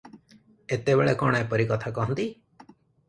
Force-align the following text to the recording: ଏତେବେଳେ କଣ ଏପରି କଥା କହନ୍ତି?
ଏତେବେଳେ 0.77 1.13
କଣ 1.19 1.41
ଏପରି 1.43 1.67
କଥା 1.73 1.93
କହନ୍ତି? 1.99 2.27